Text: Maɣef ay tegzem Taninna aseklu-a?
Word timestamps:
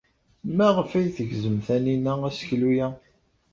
Maɣef 0.57 0.91
ay 0.97 1.07
tegzem 1.15 1.57
Taninna 1.65 2.13
aseklu-a? 2.29 2.87